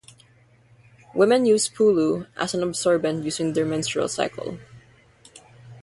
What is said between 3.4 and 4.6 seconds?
their menstrual cycle.